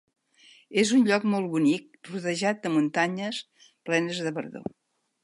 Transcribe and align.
És 0.83 0.93
un 0.99 1.03
lloc 1.09 1.27
molt 1.33 1.49
bonic 1.51 2.09
rodejat 2.13 2.63
de 2.65 2.71
muntanyes 2.79 3.43
plenes 3.91 4.23
de 4.29 4.33
verdor. 4.39 4.69